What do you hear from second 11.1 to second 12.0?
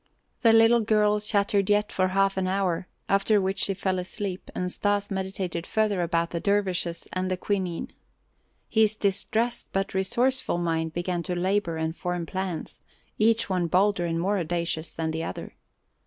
to labor and